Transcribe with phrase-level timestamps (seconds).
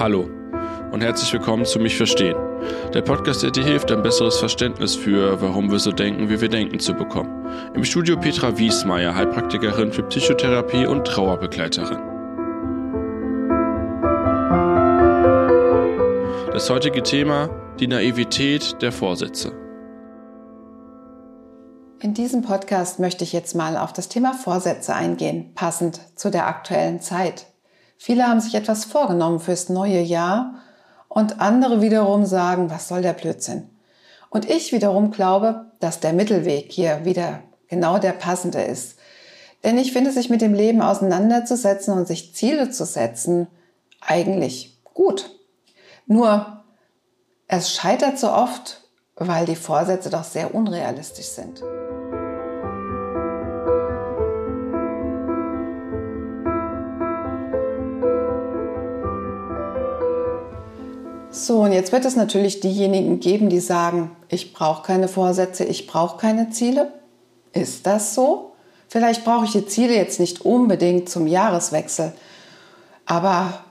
[0.00, 0.30] Hallo
[0.92, 2.34] und herzlich willkommen zu Mich Verstehen.
[2.94, 6.48] Der Podcast, der dir hilft, ein besseres Verständnis für, warum wir so denken, wie wir
[6.48, 7.46] denken, zu bekommen.
[7.74, 11.98] Im Studio Petra Wiesmeier, Heilpraktikerin für Psychotherapie und Trauerbegleiterin.
[16.50, 19.52] Das heutige Thema, die Naivität der Vorsätze.
[22.00, 26.46] In diesem Podcast möchte ich jetzt mal auf das Thema Vorsätze eingehen, passend zu der
[26.46, 27.49] aktuellen Zeit.
[28.02, 30.54] Viele haben sich etwas vorgenommen fürs neue Jahr
[31.08, 33.68] und andere wiederum sagen, was soll der Blödsinn?
[34.30, 38.98] Und ich wiederum glaube, dass der Mittelweg hier wieder genau der passende ist.
[39.64, 43.48] Denn ich finde, sich mit dem Leben auseinanderzusetzen und sich Ziele zu setzen,
[44.00, 45.38] eigentlich gut.
[46.06, 46.62] Nur,
[47.48, 48.80] es scheitert so oft,
[49.16, 51.62] weil die Vorsätze doch sehr unrealistisch sind.
[61.32, 65.86] So, und jetzt wird es natürlich diejenigen geben, die sagen, ich brauche keine Vorsätze, ich
[65.86, 66.92] brauche keine Ziele.
[67.52, 68.52] Ist das so?
[68.88, 72.12] Vielleicht brauche ich die Ziele jetzt nicht unbedingt zum Jahreswechsel,
[73.06, 73.64] aber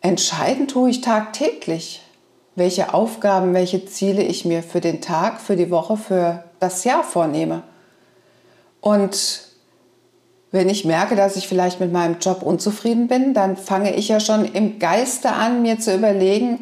[0.00, 2.02] entscheiden tue ich tagtäglich,
[2.54, 7.02] welche Aufgaben, welche Ziele ich mir für den Tag, für die Woche, für das Jahr
[7.02, 7.64] vornehme.
[8.80, 9.48] Und
[10.56, 14.20] wenn ich merke, dass ich vielleicht mit meinem Job unzufrieden bin, dann fange ich ja
[14.20, 16.60] schon im Geiste an, mir zu überlegen,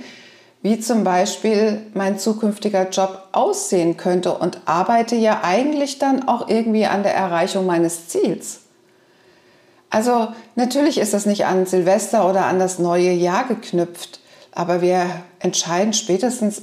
[0.63, 6.87] wie zum Beispiel mein zukünftiger Job aussehen könnte und arbeite ja eigentlich dann auch irgendwie
[6.87, 8.61] an der Erreichung meines Ziels.
[9.91, 14.19] Also natürlich ist das nicht an Silvester oder an das neue Jahr geknüpft,
[14.51, 15.07] aber wir
[15.39, 16.63] entscheiden spätestens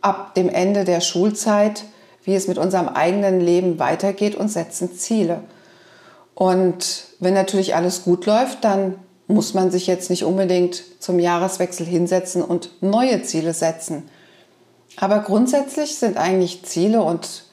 [0.00, 1.84] ab dem Ende der Schulzeit,
[2.24, 5.42] wie es mit unserem eigenen Leben weitergeht und setzen Ziele.
[6.36, 11.86] Und wenn natürlich alles gut läuft, dann muss man sich jetzt nicht unbedingt zum Jahreswechsel
[11.86, 14.08] hinsetzen und neue Ziele setzen.
[14.98, 17.44] Aber grundsätzlich sind eigentlich Ziele und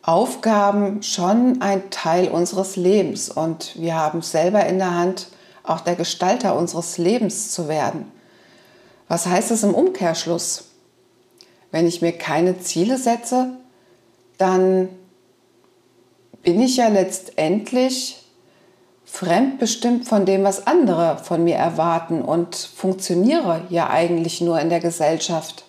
[0.00, 5.28] Aufgaben schon ein Teil unseres Lebens und wir haben selber in der Hand,
[5.62, 8.10] auch der Gestalter unseres Lebens zu werden.
[9.06, 10.70] Was heißt es im Umkehrschluss?
[11.70, 13.50] Wenn ich mir keine Ziele setze,
[14.38, 14.88] dann
[16.42, 18.23] bin ich ja letztendlich
[19.14, 24.80] fremdbestimmt von dem, was andere von mir erwarten und funktioniere ja eigentlich nur in der
[24.80, 25.66] Gesellschaft.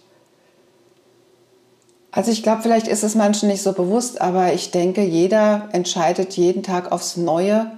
[2.09, 6.35] Also ich glaube, vielleicht ist es manchen nicht so bewusst, aber ich denke, jeder entscheidet
[6.35, 7.69] jeden Tag aufs Neue,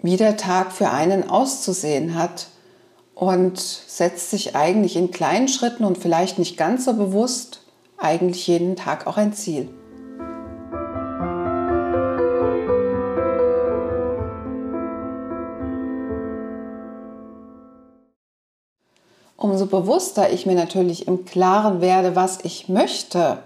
[0.00, 2.46] wie der Tag für einen auszusehen hat
[3.14, 7.60] und setzt sich eigentlich in kleinen Schritten und vielleicht nicht ganz so bewusst
[7.98, 9.68] eigentlich jeden Tag auch ein Ziel.
[19.44, 23.40] Umso bewusster ich mir natürlich im Klaren werde, was ich möchte,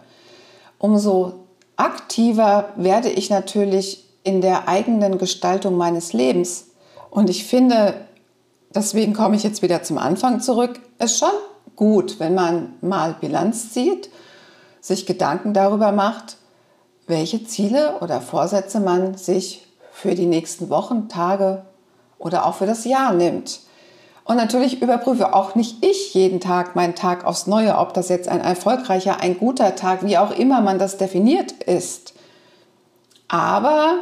[0.78, 1.32] umso
[1.74, 6.66] aktiver werde ich natürlich in der eigenen Gestaltung meines Lebens.
[7.10, 7.94] Und ich finde,
[8.72, 11.32] deswegen komme ich jetzt wieder zum Anfang zurück, es schon
[11.74, 14.08] gut, wenn man mal Bilanz zieht,
[14.80, 16.36] sich Gedanken darüber macht,
[17.08, 21.64] welche Ziele oder Vorsätze man sich für die nächsten Wochen, Tage
[22.20, 23.62] oder auch für das Jahr nimmt.
[24.28, 28.28] Und natürlich überprüfe auch nicht ich jeden Tag meinen Tag aufs Neue, ob das jetzt
[28.28, 32.12] ein erfolgreicher, ein guter Tag, wie auch immer man das definiert ist.
[33.26, 33.94] Aber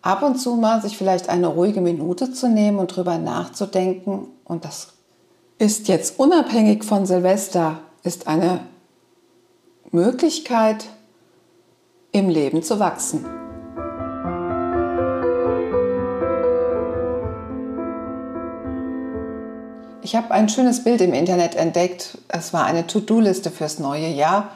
[0.00, 4.28] ab und zu mal sich vielleicht eine ruhige Minute zu nehmen und drüber nachzudenken.
[4.44, 4.94] Und das
[5.58, 8.60] ist jetzt unabhängig von Silvester, ist eine
[9.90, 10.86] Möglichkeit,
[12.12, 13.45] im Leben zu wachsen.
[20.06, 22.18] Ich habe ein schönes Bild im Internet entdeckt.
[22.28, 24.52] Es war eine To-Do-Liste fürs neue Jahr.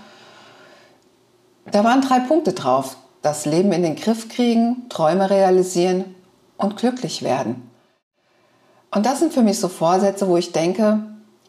[1.72, 2.96] Da waren drei Punkte drauf.
[3.20, 6.14] Das Leben in den Griff kriegen, Träume realisieren
[6.56, 7.68] und glücklich werden.
[8.92, 11.00] Und das sind für mich so Vorsätze, wo ich denke,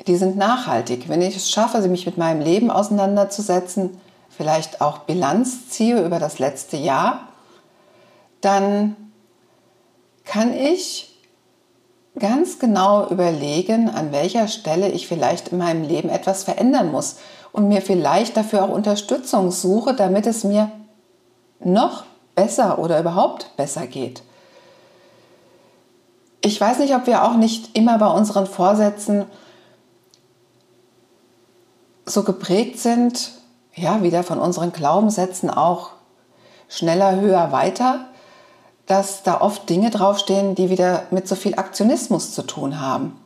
[0.07, 1.07] die sind nachhaltig.
[1.07, 4.01] Wenn ich es schaffe, mich mit meinem Leben auseinanderzusetzen,
[4.35, 7.27] vielleicht auch Bilanz ziehe über das letzte Jahr,
[8.41, 8.95] dann
[10.25, 11.10] kann ich
[12.19, 17.17] ganz genau überlegen, an welcher Stelle ich vielleicht in meinem Leben etwas verändern muss
[17.51, 20.71] und mir vielleicht dafür auch Unterstützung suche, damit es mir
[21.59, 22.03] noch
[22.35, 24.23] besser oder überhaupt besser geht.
[26.43, 29.25] Ich weiß nicht, ob wir auch nicht immer bei unseren Vorsätzen
[32.05, 33.31] so geprägt sind,
[33.75, 35.91] ja, wieder von unseren Glaubenssätzen auch
[36.67, 38.07] schneller, höher, weiter
[38.85, 43.17] dass da oft Dinge draufstehen, die wieder mit so viel Aktionismus zu tun haben.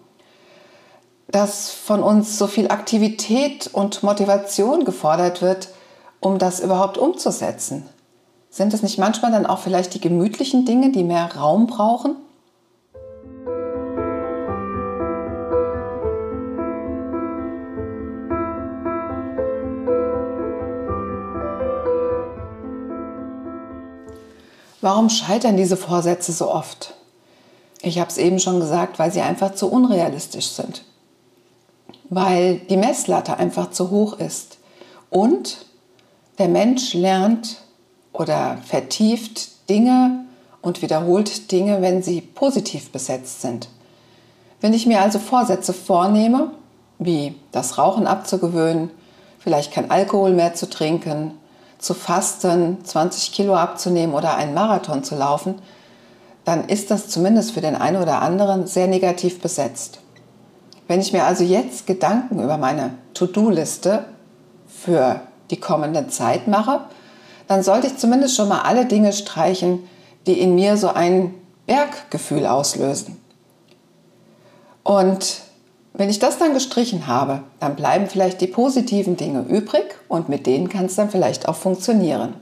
[1.28, 5.69] dass von uns so viel Aktivität und Motivation gefordert wird,
[6.19, 7.90] um das überhaupt umzusetzen?
[8.50, 12.16] Sind es nicht manchmal dann auch vielleicht die gemütlichen Dinge, die mehr Raum brauchen?
[24.85, 26.93] Warum scheitern diese Vorsätze so oft?
[27.81, 30.83] Ich habe es eben schon gesagt, weil sie einfach zu unrealistisch sind.
[32.11, 34.59] Weil die Messlatte einfach zu hoch ist.
[35.09, 35.65] Und
[36.37, 37.63] der Mensch lernt
[38.13, 40.23] oder vertieft Dinge
[40.61, 43.69] und wiederholt Dinge, wenn sie positiv besetzt sind.
[44.61, 46.51] Wenn ich mir also Vorsätze vornehme,
[46.99, 48.91] wie das Rauchen abzugewöhnen,
[49.39, 51.39] vielleicht kein Alkohol mehr zu trinken,
[51.77, 55.56] zu fasten, 20 Kilo abzunehmen oder einen Marathon zu laufen,
[56.45, 60.00] dann ist das zumindest für den einen oder anderen sehr negativ besetzt.
[60.88, 64.06] Wenn ich mir also jetzt Gedanken über meine To-Do-Liste
[64.68, 66.81] für die kommende Zeit mache,
[67.48, 69.88] dann sollte ich zumindest schon mal alle Dinge streichen,
[70.28, 71.33] die in mir so ein
[71.66, 73.19] Berggefühl auslösen.
[74.83, 75.42] Und
[75.97, 80.45] wenn ich das dann gestrichen habe, dann bleiben vielleicht die positiven Dinge übrig und mit
[80.45, 82.36] denen kann es dann vielleicht auch funktionieren.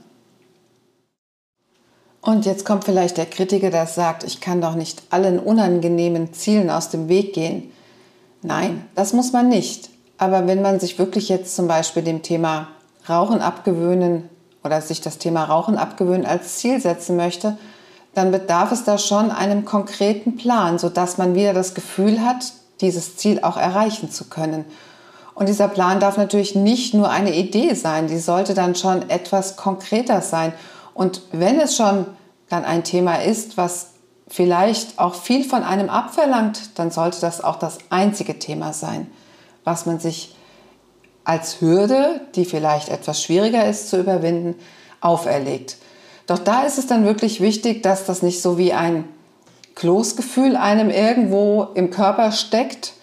[2.20, 6.70] Und jetzt kommt vielleicht der Kritiker, der sagt, ich kann doch nicht allen unangenehmen Zielen
[6.70, 7.70] aus dem Weg gehen.
[8.42, 9.90] Nein, das muss man nicht.
[10.16, 12.68] Aber wenn man sich wirklich jetzt zum Beispiel dem Thema
[13.08, 14.30] Rauchen abgewöhnen
[14.64, 17.58] oder sich das Thema Rauchen abgewöhnen als Ziel setzen möchte,
[18.14, 23.16] dann bedarf es da schon einem konkreten Plan, sodass man wieder das Gefühl hat, dieses
[23.16, 24.64] Ziel auch erreichen zu können.
[25.34, 29.56] Und dieser Plan darf natürlich nicht nur eine Idee sein, die sollte dann schon etwas
[29.56, 30.52] konkreter sein.
[30.94, 32.06] Und wenn es schon
[32.48, 33.88] dann ein Thema ist, was
[34.28, 39.10] vielleicht auch viel von einem abverlangt, dann sollte das auch das einzige Thema sein,
[39.64, 40.36] was man sich
[41.24, 44.54] als Hürde, die vielleicht etwas schwieriger ist zu überwinden,
[45.00, 45.78] auferlegt.
[46.26, 49.04] Doch da ist es dann wirklich wichtig, dass das nicht so wie ein
[49.74, 52.94] Kloßgefühl einem irgendwo im Körper steckt,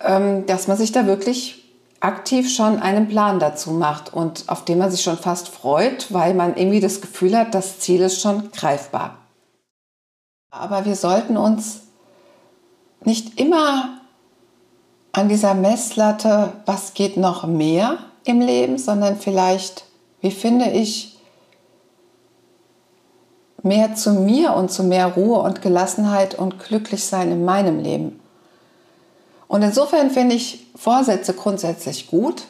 [0.00, 1.64] ähm, dass man sich da wirklich
[2.00, 6.34] aktiv schon einen Plan dazu macht und auf den man sich schon fast freut, weil
[6.34, 9.18] man irgendwie das Gefühl hat, das Ziel ist schon greifbar.
[10.50, 11.80] Aber wir sollten uns
[13.04, 14.00] nicht immer
[15.12, 19.84] an dieser Messlatte, was geht noch mehr im Leben, sondern vielleicht,
[20.20, 21.17] wie finde ich
[23.62, 28.20] mehr zu mir und zu mehr Ruhe und Gelassenheit und Glücklichsein in meinem Leben.
[29.48, 32.44] Und insofern finde ich Vorsätze grundsätzlich gut,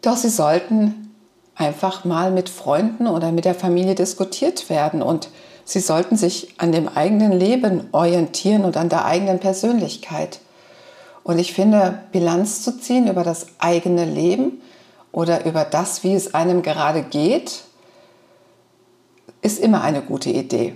[0.00, 1.14] doch sie sollten
[1.54, 5.28] einfach mal mit Freunden oder mit der Familie diskutiert werden und
[5.64, 10.40] sie sollten sich an dem eigenen Leben orientieren und an der eigenen Persönlichkeit.
[11.22, 14.60] Und ich finde, Bilanz zu ziehen über das eigene Leben
[15.12, 17.62] oder über das, wie es einem gerade geht,
[19.42, 20.74] ist immer eine gute Idee.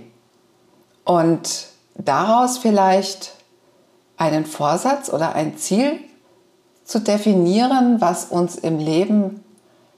[1.03, 3.33] Und daraus vielleicht
[4.17, 5.99] einen Vorsatz oder ein Ziel
[6.83, 9.43] zu definieren, was uns im Leben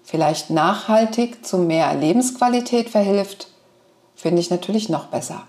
[0.03, 3.47] vielleicht nachhaltig zu mehr Lebensqualität verhilft,
[4.15, 5.43] finde ich natürlich noch besser.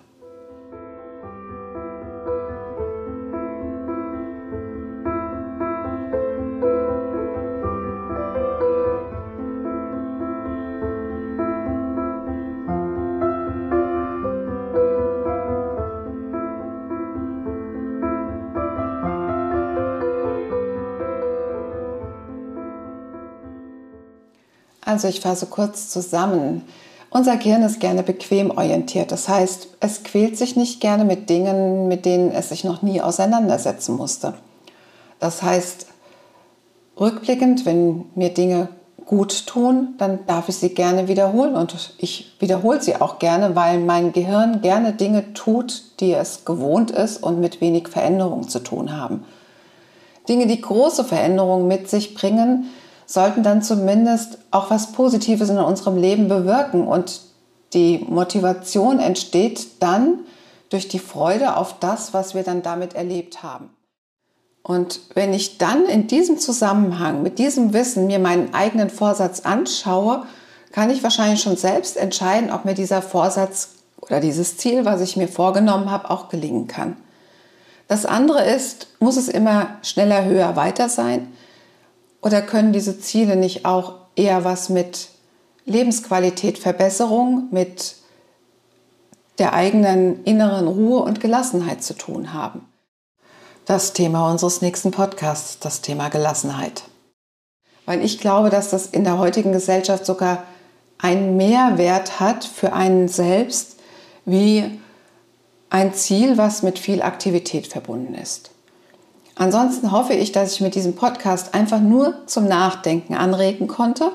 [24.90, 26.64] Also ich fasse kurz zusammen.
[27.10, 29.12] Unser Gehirn ist gerne bequem orientiert.
[29.12, 33.00] Das heißt, es quält sich nicht gerne mit Dingen, mit denen es sich noch nie
[33.00, 34.34] auseinandersetzen musste.
[35.20, 35.86] Das heißt,
[36.98, 38.68] rückblickend, wenn mir Dinge
[39.06, 43.78] gut tun, dann darf ich sie gerne wiederholen und ich wiederhole sie auch gerne, weil
[43.78, 48.96] mein Gehirn gerne Dinge tut, die es gewohnt ist und mit wenig Veränderung zu tun
[48.96, 49.22] haben.
[50.28, 52.70] Dinge, die große Veränderungen mit sich bringen,
[53.10, 56.86] sollten dann zumindest auch was Positives in unserem Leben bewirken.
[56.86, 57.22] Und
[57.72, 60.20] die Motivation entsteht dann
[60.68, 63.70] durch die Freude auf das, was wir dann damit erlebt haben.
[64.62, 70.24] Und wenn ich dann in diesem Zusammenhang mit diesem Wissen mir meinen eigenen Vorsatz anschaue,
[70.70, 75.16] kann ich wahrscheinlich schon selbst entscheiden, ob mir dieser Vorsatz oder dieses Ziel, was ich
[75.16, 76.96] mir vorgenommen habe, auch gelingen kann.
[77.88, 81.32] Das andere ist, muss es immer schneller, höher, weiter sein?
[82.22, 85.08] Oder können diese Ziele nicht auch eher was mit
[85.64, 87.96] Lebensqualität, Verbesserung, mit
[89.38, 92.66] der eigenen inneren Ruhe und Gelassenheit zu tun haben?
[93.70, 96.82] das Thema unseres nächsten Podcasts, das Thema Gelassenheit.
[97.86, 100.42] Weil ich glaube, dass das in der heutigen Gesellschaft sogar
[100.98, 103.76] einen Mehrwert hat für einen selbst,
[104.24, 104.80] wie
[105.70, 108.50] ein Ziel, was mit viel Aktivität verbunden ist.
[109.40, 114.12] Ansonsten hoffe ich, dass ich mit diesem Podcast einfach nur zum Nachdenken anregen konnte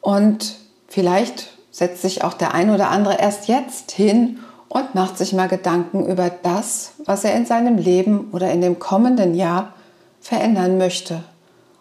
[0.00, 0.54] und
[0.86, 5.48] vielleicht setzt sich auch der ein oder andere erst jetzt hin und macht sich mal
[5.48, 9.72] Gedanken über das, was er in seinem Leben oder in dem kommenden Jahr
[10.20, 11.24] verändern möchte.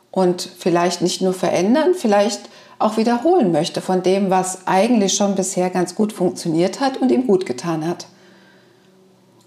[0.10, 2.50] Und vielleicht nicht nur verändern, vielleicht
[2.80, 7.28] auch wiederholen möchte von dem, was eigentlich schon bisher ganz gut funktioniert hat und ihm
[7.28, 8.08] gut getan hat.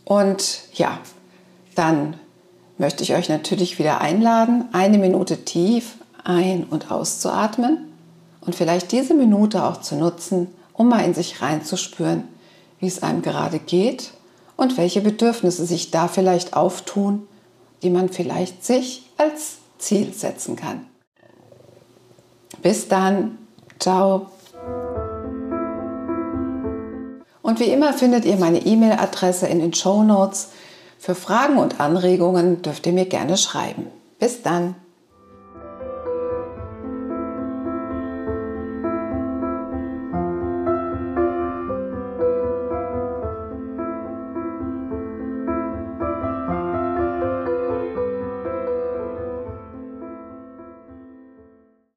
[0.05, 1.01] Und ja,
[1.75, 2.15] dann
[2.81, 7.93] möchte ich euch natürlich wieder einladen, eine Minute tief ein- und auszuatmen
[8.41, 12.25] und vielleicht diese Minute auch zu nutzen, um mal in sich reinzuspüren,
[12.79, 14.13] wie es einem gerade geht
[14.57, 17.29] und welche Bedürfnisse sich da vielleicht auftun,
[17.83, 20.87] die man vielleicht sich als Ziel setzen kann.
[22.63, 23.37] Bis dann,
[23.79, 24.31] ciao.
[27.43, 30.49] Und wie immer findet ihr meine E-Mail-Adresse in den Show Notes.
[31.01, 33.87] Für Fragen und Anregungen dürft ihr mir gerne schreiben.
[34.19, 34.75] Bis dann.